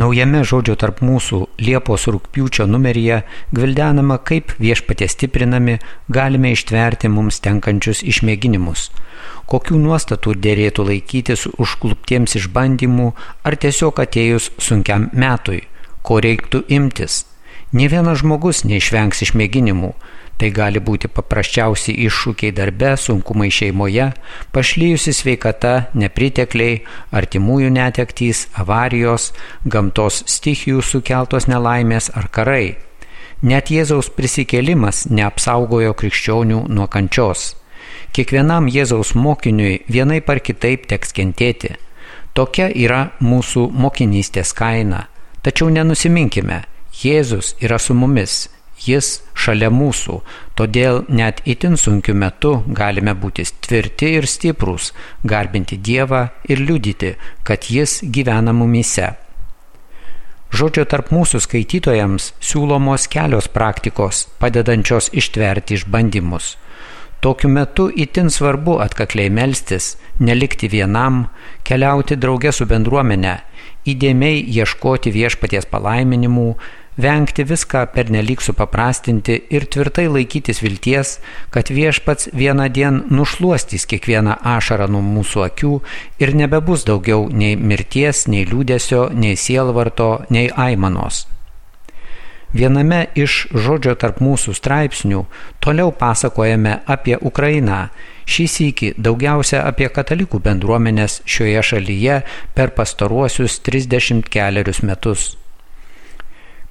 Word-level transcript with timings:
Naujame 0.00 0.40
žodžio 0.48 0.72
tarp 0.80 1.02
mūsų 1.04 1.38
Liepos 1.60 2.06
rūpiučio 2.08 2.64
numeryje 2.64 3.18
gvildenama, 3.52 4.16
kaip 4.24 4.54
viešpatie 4.56 5.04
stiprinami 5.12 5.74
galime 6.08 6.54
ištverti 6.56 7.10
mums 7.12 7.42
tenkančius 7.44 8.00
išmėginimus, 8.00 8.86
kokių 9.52 9.82
nuostatų 9.82 10.32
dėrėtų 10.46 10.86
laikytis 10.88 11.44
užkluptiems 11.60 12.38
išbandymų 12.40 13.10
ar 13.44 13.58
tiesiog 13.60 14.00
atėjus 14.06 14.48
sunkiam 14.56 15.10
metui, 15.12 15.60
ko 16.00 16.22
reiktų 16.24 16.64
imtis. 16.72 17.26
Ne 17.76 17.90
vienas 17.92 18.24
žmogus 18.24 18.64
neišvengs 18.64 19.20
išmėginimų, 19.28 19.92
Tai 20.38 20.48
gali 20.50 20.80
būti 20.82 21.06
paprasčiausi 21.06 21.92
iššūkiai 22.06 22.54
darbe, 22.56 22.94
sunkumai 22.98 23.50
šeimoje, 23.52 24.08
pašlyjusi 24.54 25.12
sveikata, 25.14 25.74
nepritekliai, 25.94 26.80
artimųjų 27.14 27.68
netektys, 27.70 28.46
avarijos, 28.58 29.30
gamtos 29.64 30.22
stichijų 30.26 30.82
sukeltos 30.82 31.46
nelaimės 31.46 32.10
ar 32.18 32.26
karai. 32.34 32.76
Net 33.42 33.70
Jėzaus 33.74 34.08
prisikėlimas 34.14 35.04
neapsaugojo 35.10 35.94
krikščionių 35.98 36.64
nuo 36.70 36.86
kančios. 36.86 37.52
Kiekvienam 38.14 38.68
Jėzaus 38.70 39.14
mokiniui 39.18 39.80
vienai 39.90 40.20
par 40.26 40.40
kitaip 40.44 40.88
teks 40.90 41.14
kentėti. 41.16 41.76
Tokia 42.34 42.66
yra 42.70 43.12
mūsų 43.20 43.68
mokinystės 43.74 44.54
kaina. 44.56 45.06
Tačiau 45.42 45.70
nenusiminkime, 45.74 46.62
Jėzus 47.02 47.54
yra 47.60 47.78
su 47.82 47.94
mumis 47.98 48.46
Jis 48.82 49.22
šalia 49.38 49.70
mūsų, 49.70 50.20
todėl 50.58 51.02
net 51.08 51.42
itin 51.46 51.76
sunkiu 51.78 52.14
metu 52.18 52.54
galime 52.66 53.14
būti 53.14 53.44
tvirti 53.64 54.14
ir 54.18 54.26
stiprūs, 54.26 54.92
garbinti 55.22 55.78
Dievą 55.78 56.24
ir 56.48 56.62
liudyti, 56.62 57.14
kad 57.46 57.68
Jis 57.70 58.00
gyvena 58.02 58.54
mumise. 58.56 59.12
Žodžio 60.52 60.84
tarp 60.84 61.08
mūsų 61.14 61.40
skaitytojams 61.46 62.32
siūlomos 62.44 63.06
kelios 63.08 63.46
praktikos, 63.48 64.26
padedančios 64.42 65.08
ištverti 65.16 65.78
išbandymus. 65.78 66.56
Tokiu 67.24 67.48
metu 67.48 67.86
itin 68.04 68.28
svarbu 68.34 68.80
atkakliai 68.82 69.30
melstis, 69.30 69.94
nelikti 70.18 70.68
vienam, 70.68 71.28
keliauti 71.64 72.18
drauge 72.18 72.50
su 72.52 72.66
bendruomenė, 72.66 73.36
įdėmiai 73.88 74.42
ieškoti 74.58 75.12
viešpaties 75.14 75.70
palaiminimų, 75.70 76.48
vengti 76.96 77.44
viską 77.44 77.86
pernelyg 77.94 78.42
supaprastinti 78.42 79.38
ir 79.50 79.66
tvirtai 79.66 80.06
laikytis 80.12 80.62
vilties, 80.62 81.18
kad 81.50 81.70
viešpats 81.72 82.28
vieną 82.36 82.68
dieną 82.68 83.08
nušuostys 83.10 83.86
kiekvieną 83.88 84.36
ašarą 84.56 84.88
nuo 84.92 85.02
mūsų 85.02 85.44
akių 85.48 85.74
ir 86.20 86.34
nebebus 86.36 86.84
daugiau 86.84 87.28
nei 87.32 87.56
mirties, 87.56 88.26
nei 88.28 88.44
liūdėsio, 88.44 89.08
nei 89.14 89.36
sielvarto, 89.36 90.24
nei 90.30 90.50
aimanos. 90.50 91.26
Viename 92.52 93.06
iš 93.16 93.46
žodžio 93.56 93.94
tarp 93.96 94.20
mūsų 94.20 94.52
straipsnių 94.52 95.24
toliau 95.64 95.88
pasakojame 95.96 96.82
apie 96.84 97.16
Ukrainą, 97.16 97.86
šį 98.28 98.48
sįki 98.54 98.94
daugiausia 99.00 99.64
apie 99.64 99.88
katalikų 99.88 100.42
bendruomenės 100.44 101.22
šioje 101.24 101.62
šalyje 101.72 102.22
per 102.52 102.76
pastaruosius 102.76 103.56
34 103.64 104.82
metus. 104.84 105.41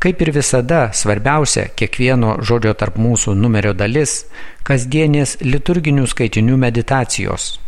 Kaip 0.01 0.21
ir 0.25 0.31
visada, 0.33 0.87
svarbiausia 0.97 1.67
kiekvieno 1.77 2.39
žodžio 2.41 2.71
tarp 2.73 2.95
mūsų 2.97 3.35
numerio 3.37 3.75
dalis- 3.77 4.23
kasdienės 4.67 5.35
liturginių 5.45 6.07
skaitinių 6.09 6.55
meditacijos. 6.57 7.59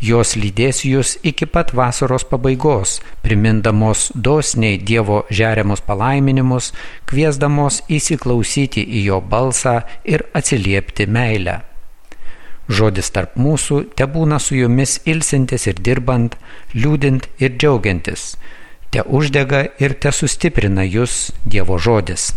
Jos 0.00 0.32
lydės 0.36 0.80
jūs 0.88 1.18
iki 1.22 1.44
pat 1.44 1.74
vasaros 1.76 2.24
pabaigos, 2.24 3.02
primindamos 3.22 4.10
dosniai 4.14 4.78
Dievo 4.78 5.26
žeriamus 5.30 5.84
palaiminimus, 5.84 6.72
kviesdamos 7.04 7.82
įsiklausyti 7.88 8.86
į 8.88 9.04
jo 9.10 9.20
balsą 9.20 9.82
ir 10.04 10.24
atsiliepti 10.32 11.06
meilę. 11.06 11.60
Žodis 12.68 13.10
tarp 13.10 13.36
mūsų 13.36 13.84
te 13.94 14.06
būna 14.06 14.40
su 14.40 14.54
jumis 14.54 14.98
ilsintis 15.04 15.66
ir 15.66 15.74
dirbant, 15.74 16.36
liūdint 16.74 17.28
ir 17.38 17.50
džiaugiantis 17.50 18.36
te 18.92 19.02
uždega 19.08 19.62
ir 19.80 19.94
te 19.96 20.10
sustiprina 20.12 20.84
jūs 20.84 21.30
Dievo 21.48 21.78
žodis. 21.80 22.32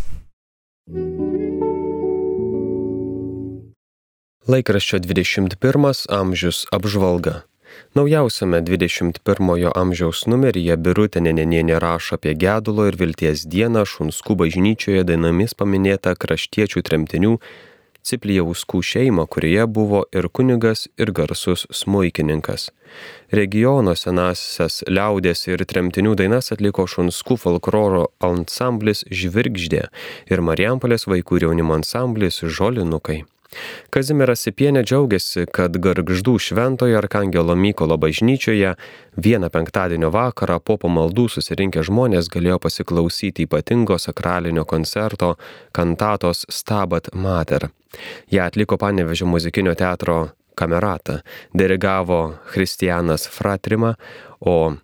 Laikraščio 4.47 5.01
21 5.03 6.05
amžius 6.15 6.63
apžvalga. 6.71 7.41
Naujausiame 7.97 8.61
21 8.63 9.67
amžiaus 9.75 10.23
numeryje 10.31 10.77
Birutė 10.79 11.19
Nenenienė 11.27 11.79
rašo 11.83 12.15
apie 12.15 12.37
gedulo 12.39 12.87
ir 12.87 12.95
vilties 13.01 13.43
dieną 13.51 13.83
Šunskų 13.83 14.37
bažnyčioje 14.45 15.03
dainomis 15.09 15.57
paminėta 15.59 16.15
kraštiečių 16.15 16.85
tremtinių 16.87 17.33
Ciplijauskų 18.05 18.81
šeimą, 18.85 19.25
kurioje 19.27 19.65
buvo 19.65 20.03
ir 20.13 20.29
kunigas, 20.29 20.85
ir 21.01 21.11
garsus 21.11 21.65
smuikininkas. 21.73 22.69
Regiono 23.33 23.95
senasias 23.97 24.83
liaudės 24.87 25.47
ir 25.49 25.65
tremtinių 25.65 26.13
dainas 26.21 26.53
atliko 26.53 26.85
Šunskų 26.85 27.39
folkloro 27.41 28.07
ansamblis 28.23 29.03
Žvirgždė 29.09 29.87
ir 30.29 30.45
Marijampolės 30.45 31.09
vaikų 31.09 31.47
jaunimo 31.47 31.79
ansamblis 31.81 32.43
Žolinukai. 32.45 33.23
Kazimiras 33.93 34.43
Sipienė 34.45 34.83
džiaugiasi, 34.83 35.45
kad 35.53 35.77
Gargždų 35.81 36.35
šventojo 36.41 36.97
Arkangelo 36.99 37.55
Mykolo 37.55 37.97
bažnyčioje 38.01 38.73
vieną 39.17 39.49
penktadienio 39.53 40.11
vakarą 40.13 40.59
po 40.59 40.77
pamaldų 40.81 41.27
susirinkę 41.35 41.83
žmonės 41.85 42.29
galėjo 42.33 42.59
pasiklausyti 42.65 43.45
ypatingo 43.47 43.99
sakralinio 44.01 44.65
koncerto 44.65 45.35
kantatos 45.75 46.45
Stabat 46.49 47.13
Mater. 47.13 47.69
Ja 48.31 48.49
atliko 48.49 48.77
Panevežio 48.77 49.27
muzikinio 49.27 49.75
teatro 49.75 50.29
kamerata, 50.55 51.19
dirigavo 51.53 52.35
Kristianas 52.51 53.27
Fratrima, 53.31 53.95
o 54.39 54.75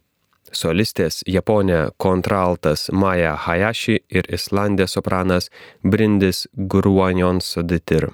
solistės 0.51 1.21
Japonė 1.27 1.89
kontraltas 1.97 2.89
Maja 2.91 3.35
Hayashi 3.39 4.01
ir 4.09 4.27
Islandė 4.31 4.87
sopranas 4.87 5.49
Brindis 5.83 6.47
Gruonion 6.55 7.39
Soditir. 7.41 8.11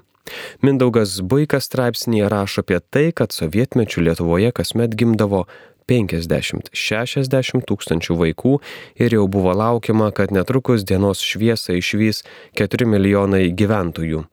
Mindaugas 0.65 1.19
Buikas 1.21 1.69
straipsnėje 1.69 2.29
rašo 2.31 2.65
apie 2.65 2.79
tai, 2.79 3.09
kad 3.15 3.35
sovietmečių 3.35 4.07
Lietuvoje 4.09 4.53
kasmet 4.55 4.95
gimdavo 4.97 5.45
50-60 5.87 7.67
tūkstančių 7.67 8.17
vaikų 8.21 8.55
ir 8.99 9.17
jau 9.17 9.27
buvo 9.31 9.55
laukiama, 9.55 10.11
kad 10.11 10.33
netrukus 10.35 10.83
dienos 10.87 11.23
šviesą 11.23 11.77
išvys 11.79 12.23
4 12.59 12.89
milijonai 12.89 13.47
gyventojų. 13.55 14.25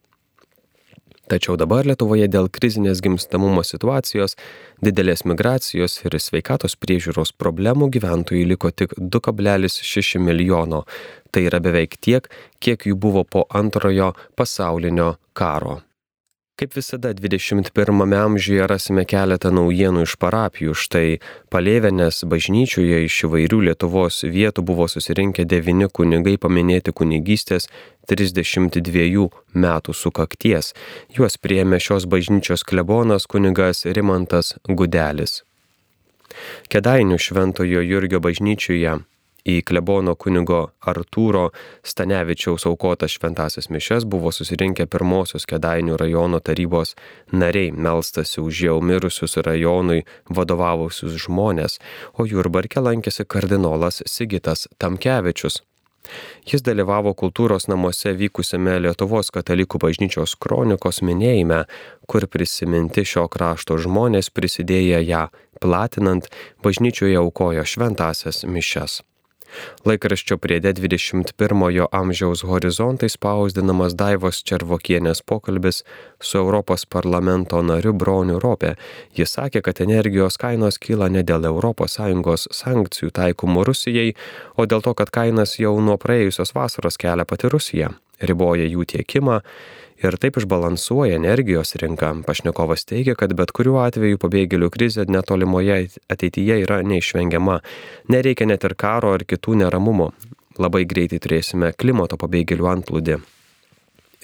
Tačiau 1.25 1.57
dabar 1.57 1.87
Lietuvoje 1.89 2.27
dėl 2.29 2.51
krizinės 2.53 3.01
gimstamumo 3.05 3.63
situacijos, 3.65 4.37
didelės 4.85 5.25
migracijos 5.25 6.03
ir 6.05 6.19
sveikatos 6.21 6.77
priežiūros 6.77 7.33
problemų 7.41 7.89
gyventojų 7.97 8.45
liko 8.53 8.71
tik 8.71 8.93
2,6 8.99 10.21
milijono. 10.21 10.85
Tai 11.33 11.47
yra 11.49 11.63
beveik 11.65 11.97
tiek, 11.97 12.29
kiek 12.61 12.85
jų 12.91 13.01
buvo 13.01 13.25
po 13.25 13.49
antrojo 13.49 14.13
pasaulinio 14.37 15.15
karo. 15.33 15.81
Kaip 16.55 16.77
visada 16.77 17.11
21 17.13 18.15
amžiuje 18.15 18.67
rasime 18.71 19.03
keletą 19.11 19.51
naujienų 19.51 20.05
iš 20.07 20.13
parapijų. 20.23 20.75
Štai 20.79 21.17
Palėvenės 21.51 22.21
bažnyčioje 22.31 23.01
iš 23.09 23.17
įvairių 23.27 23.59
Lietuvos 23.69 24.21
vietų 24.23 24.63
buvo 24.63 24.87
susirinkę 24.87 25.43
devini 25.51 25.89
kunigai 25.91 26.37
paminėti 26.39 26.95
kunigystės 26.95 27.67
32 28.07 29.27
metų 29.65 29.95
sukakties. 29.99 30.71
Juos 31.17 31.35
prieėmė 31.43 31.81
šios 31.83 32.07
bažnyčios 32.07 32.63
klebonas 32.63 33.27
kunigas 33.27 33.83
Rimantas 33.91 34.55
Gudelis. 34.71 35.41
Kedainių 36.71 37.19
Šventojo 37.19 37.83
Jurgio 37.83 38.23
bažnyčioje 38.23 38.95
į 39.45 39.61
klebono 39.69 40.15
kunigo 40.17 40.61
Artūro 40.89 41.51
Stanevičiaus 41.85 42.67
aukotas 42.69 43.17
šventasias 43.17 43.69
mišes 43.73 44.07
buvo 44.09 44.33
susirinkę 44.33 44.87
pirmosios 44.91 45.47
Kedainių 45.49 45.99
rajono 46.01 46.41
tarybos 46.41 46.95
nariai, 47.33 47.73
melstasi 47.73 48.41
už 48.41 48.65
jau 48.69 48.81
mirusius 48.81 49.37
rajonui 49.45 50.03
vadovavusius 50.31 51.21
žmonės, 51.27 51.79
o 52.19 52.27
Jurbarke 52.29 52.81
lankėsi 52.81 53.29
kardinolas 53.29 54.03
Sigitas 54.09 54.69
Tamkevičius. 54.79 55.63
Jis 56.45 56.61
dalyvavo 56.65 57.15
kultūros 57.17 57.65
namuose 57.71 58.13
vykusiame 58.19 58.77
Lietuvos 58.85 59.33
katalikų 59.33 59.81
bažnyčios 59.87 60.37
kronikos 60.37 61.01
minėjime, 61.01 61.63
kur 62.11 62.29
prisiminti 62.29 63.07
šio 63.09 63.25
krašto 63.33 63.79
žmonės 63.81 64.29
prisidėję 64.29 65.01
ją 65.09 65.25
platinant, 65.65 66.29
bažnyčioje 66.65 67.17
aukojo 67.25 67.65
šventasias 67.65 68.45
mišes. 68.45 69.01
Laikraščio 69.85 70.39
priede 70.43 70.73
21-ojo 70.77 71.89
amžiaus 71.93 72.45
horizontai 72.49 73.11
spausdinamas 73.13 73.97
Daivos 73.99 74.43
Červokienės 74.47 75.23
pokalbis 75.27 75.83
su 76.21 76.39
Europos 76.41 76.87
parlamento 76.87 77.61
nariu 77.63 77.93
Broniu 77.93 78.41
Ropė. 78.43 78.75
Jis 79.19 79.37
sakė, 79.37 79.63
kad 79.67 79.83
energijos 79.85 80.39
kainos 80.41 80.81
kyla 80.81 81.11
ne 81.13 81.23
dėl 81.23 81.45
ES 81.45 82.49
sankcijų 82.51 83.11
taikomų 83.15 83.65
Rusijai, 83.69 84.15
o 84.57 84.67
dėl 84.67 84.83
to, 84.83 84.95
kad 84.95 85.11
kainas 85.11 85.59
jau 85.59 85.77
nuo 85.81 85.99
praėjusios 86.01 86.55
vasaros 86.55 86.99
kelia 87.01 87.25
pati 87.29 87.51
Rusija, 87.53 87.93
riboja 88.21 88.67
jų 88.69 88.85
tiekimą 88.95 89.41
ir 90.03 90.17
taip 90.21 90.39
išbalansuoja 90.41 91.19
energijos 91.21 91.75
rinką. 91.81 92.11
Pašnekovas 92.27 92.87
teigia, 92.89 93.15
kad 93.19 93.35
bet 93.37 93.53
kuriuo 93.55 93.81
atveju 93.85 94.21
pabėgėlių 94.23 94.71
krizė 94.75 95.07
netolimoje 95.09 95.79
ateityje 96.13 96.61
yra 96.65 96.81
neišvengiama. 96.87 97.61
Nereikia 98.13 98.49
net 98.51 98.65
ir 98.67 98.75
karo 98.79 99.15
ar 99.15 99.27
kitų 99.29 99.61
neramumų. 99.63 100.11
Labai 100.59 100.85
greitai 100.87 101.19
turėsime 101.23 101.73
klimato 101.77 102.19
pabėgėlių 102.21 102.71
antplūdį. 102.77 103.19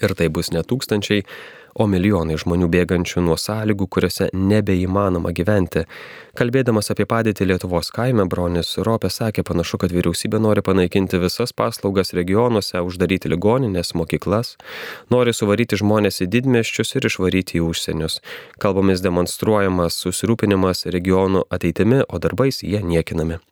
Ir 0.01 0.15
tai 0.17 0.31
bus 0.33 0.53
ne 0.55 0.63
tūkstančiai, 0.65 1.25
o 1.75 1.87
milijonai 1.91 2.39
žmonių 2.41 2.69
bėgančių 2.73 3.23
nuo 3.27 3.37
sąlygų, 3.41 3.87
kuriuose 3.91 4.31
nebeįmanoma 4.35 5.33
gyventi. 5.37 5.85
Kalbėdamas 6.39 6.93
apie 6.93 7.07
padėtį 7.11 7.49
Lietuvos 7.51 7.91
kaime, 7.95 8.25
Bronis 8.31 8.77
Ropė 8.79 9.11
sakė, 9.11 9.45
panašu, 9.47 9.81
kad 9.83 9.95
vyriausybė 9.95 10.41
nori 10.43 10.63
panaikinti 10.67 11.21
visas 11.23 11.53
paslaugas 11.57 12.15
regionuose, 12.17 12.81
uždaryti 12.87 13.33
ligoninės, 13.33 13.93
mokyklas, 13.99 14.55
nori 15.11 15.35
suvaryti 15.35 15.81
žmonės 15.81 16.23
į 16.25 16.31
didmeščius 16.37 16.97
ir 16.97 17.11
išvaryti 17.11 17.61
į 17.61 17.67
užsienius. 17.67 18.21
Kalbomis 18.63 19.03
demonstruojamas 19.05 19.99
susirūpinimas 20.05 20.87
regionų 20.91 21.47
ateitimi, 21.51 22.05
o 22.09 22.23
darbais 22.23 22.63
jie 22.63 22.83
niekinami. 22.83 23.43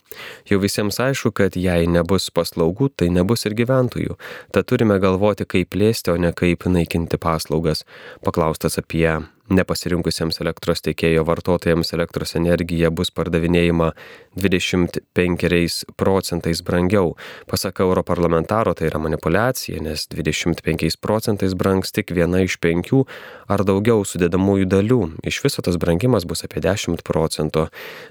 Jau 0.49 0.59
visiems 0.63 0.97
aišku, 1.03 1.33
kad 1.37 1.57
jei 1.59 1.89
nebus 1.91 2.31
paslaugų, 2.35 2.89
tai 2.97 3.11
nebus 3.13 3.45
ir 3.49 3.55
gyventojų. 3.59 4.17
Tad 4.55 4.69
turime 4.71 4.97
galvoti, 5.03 5.45
kaip 5.49 5.71
plėsti, 5.75 6.15
o 6.15 6.17
ne 6.21 6.33
kaip 6.37 6.65
naikinti 6.65 7.21
paslaugas. 7.21 7.85
Paklaustas 8.25 8.79
apie 8.81 9.19
nepasirinkusiems 9.49 10.41
elektros 10.43 10.83
tiekėjo 10.85 11.25
vartotojams 11.29 11.95
elektros 11.97 12.35
energija 12.37 12.91
bus 12.93 13.11
pardavinėjama 13.15 13.93
25 14.39 15.79
procentais 15.99 16.61
brangiau. 16.65 17.15
Pasak 17.49 17.81
europarlamentaro, 17.85 18.75
tai 18.77 18.91
yra 18.91 19.01
manipulacija, 19.03 19.81
nes 19.85 20.07
25 20.13 21.01
procentais 21.01 21.57
brangs 21.59 21.95
tik 21.97 22.13
viena 22.17 22.43
iš 22.45 22.59
penkių 22.63 23.05
ar 23.49 23.65
daugiau 23.67 24.05
sudėdamųjų 24.07 24.69
dalių. 24.69 25.01
Iš 25.27 25.41
viso 25.47 25.65
tas 25.65 25.81
brangimas 25.81 26.29
bus 26.29 26.45
apie 26.45 26.63
10 26.65 27.03
procentų. 27.07 27.69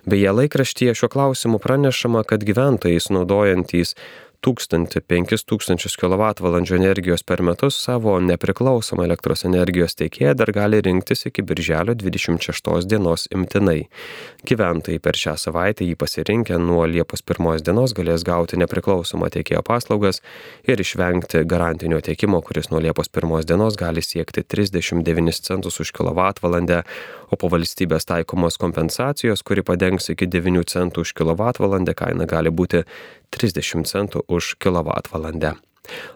Beje, 0.09 0.33
laikraštyje 0.41 0.97
šiuo 0.97 1.11
klausimu 1.13 1.61
pranešama, 1.61 2.25
kad 2.27 2.45
gyventojai 2.47 2.97
naudojantys 3.13 3.94
1000-5000 4.45 5.97
kWh 5.97 6.75
energijos 6.75 7.23
per 7.23 7.41
metus 7.41 7.77
savo 7.83 8.19
nepriklausomą 8.21 9.03
elektros 9.07 9.43
energijos 9.49 9.97
teikėją 9.97 10.33
dar 10.37 10.51
gali 10.53 10.81
rinktis 10.81 11.25
iki 11.29 11.41
birželio 11.41 11.95
26 11.97 12.85
dienos 12.85 13.27
imtinai. 13.33 13.87
Gyventojai 14.47 14.99
per 15.01 15.17
šią 15.17 15.35
savaitę 15.41 15.87
jį 15.87 15.97
pasirinkę 15.99 16.59
nuo 16.61 16.85
Liepos 16.85 17.25
1 17.25 17.65
dienos 17.65 17.95
galės 17.97 18.23
gauti 18.27 18.61
nepriklausomą 18.61 19.31
tiekėjo 19.33 19.63
paslaugas 19.65 20.21
ir 20.69 20.79
išvengti 20.79 21.43
garantinio 21.43 22.01
tiekimo, 22.01 22.41
kuris 22.41 22.69
nuo 22.71 22.79
Liepos 22.83 23.09
1 23.09 23.43
dienos 23.49 23.75
gali 23.75 24.05
siekti 24.05 24.45
39 24.45 25.41
centus 25.41 25.79
už 25.79 25.91
kWh, 25.91 26.83
o 27.27 27.35
po 27.35 27.49
valstybės 27.51 28.05
taikomos 28.07 28.55
kompensacijos, 28.61 29.43
kuri 29.43 29.65
padengs 29.65 30.13
iki 30.13 30.29
9 30.29 30.63
centų 30.71 31.03
už 31.03 31.13
kWh, 31.17 31.93
kaina 31.97 32.25
gali 32.29 32.53
būti 32.53 32.85
30 33.35 33.88
centų 33.89 34.25
už 34.27 34.56
kilovatvalandę. 34.62 35.56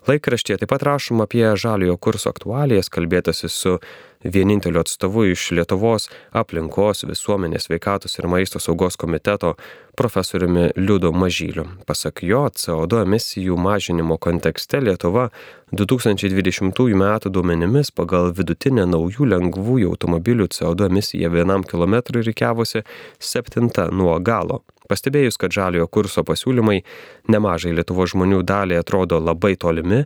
Laikraštyje 0.07 0.57
taip 0.61 0.69
pat 0.69 0.83
rašoma 0.83 1.27
apie 1.27 1.45
žaliojo 1.55 1.97
kurso 1.97 2.31
aktualijas, 2.31 2.89
kalbėtasi 2.91 3.49
su 3.49 3.77
vieninteliu 4.23 4.81
atstovu 4.81 5.23
iš 5.31 5.47
Lietuvos 5.57 6.09
aplinkos, 6.37 7.05
visuomenės 7.09 7.69
veikatos 7.71 8.19
ir 8.19 8.27
maisto 8.29 8.59
saugos 8.59 8.97
komiteto 8.99 9.55
profesoriumi 9.97 10.69
Liudo 10.75 11.11
Mažyliu. 11.11 11.65
Pasak 11.87 12.21
jo, 12.25 12.43
CO2 12.53 13.05
emisijų 13.05 13.57
mažinimo 13.57 14.17
kontekste 14.21 14.81
Lietuva 14.83 15.29
2020 15.71 16.83
m. 16.91 17.05
duomenimis 17.31 17.91
pagal 17.95 18.31
vidutinę 18.37 18.85
naujų 18.89 19.29
lengvųjų 19.33 19.95
automobilių 19.95 20.51
CO2 20.51 20.91
emisiją 20.91 21.31
vienam 21.33 21.63
kilometrui 21.63 22.25
reikiavusi 22.27 22.83
septinta 23.19 23.89
nuo 23.91 24.19
galo. 24.19 24.61
Pastebėjus, 24.91 25.39
kad 25.39 25.55
žaliojo 25.55 25.87
kurso 25.87 26.25
pasiūlymai 26.27 26.81
nemažai 27.31 27.71
Lietuvo 27.77 28.03
žmonių 28.11 28.41
daliai 28.43 28.81
atrodo 28.83 29.21
labai 29.23 29.53
tolimi, 29.55 30.01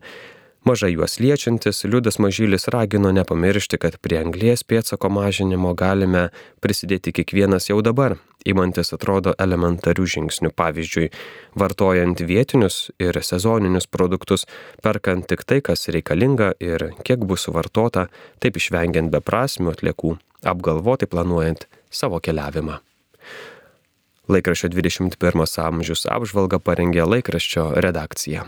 mažai 0.66 0.92
juos 0.94 1.18
liečiantis, 1.22 1.84
Liudas 1.90 2.20
Mažylis 2.22 2.68
ragino 2.74 3.10
nepamiršti, 3.16 3.80
kad 3.82 3.98
prie 4.02 4.20
anglės 4.22 4.62
pėtsako 4.62 5.10
mažinimo 5.14 5.74
galime 5.78 6.28
prisidėti 6.62 7.16
kiekvienas 7.18 7.72
jau 7.72 7.80
dabar, 7.86 8.18
įmantis 8.46 8.94
atrodo 8.94 9.34
elementarių 9.42 10.06
žingsnių, 10.16 10.54
pavyzdžiui, 10.54 11.10
vartojant 11.58 12.22
vietinius 12.22 12.92
ir 13.02 13.18
sezoninius 13.26 13.90
produktus, 13.90 14.46
perkant 14.86 15.26
tik 15.32 15.48
tai, 15.50 15.64
kas 15.66 15.90
reikalinga 15.90 16.54
ir 16.62 16.92
kiek 17.02 17.26
bus 17.26 17.48
suvartota, 17.50 18.06
taip 18.38 18.62
išvengiant 18.62 19.10
beprasmių 19.18 19.74
atliekų, 19.74 20.18
apgalvotai 20.46 21.10
planuojant 21.10 21.66
savo 21.90 22.22
keliavimą. 22.22 22.84
Laikraščio 24.32 24.72
21 24.74 25.46
amžius 25.62 26.06
apžvalga 26.10 26.58
parengė 26.60 27.06
laikraščio 27.06 27.72
redakcija. 27.86 28.46